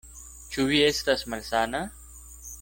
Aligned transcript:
Ĉu 0.55 0.65
vi 0.71 0.79
estas 0.87 1.25
malsana? 1.35 1.85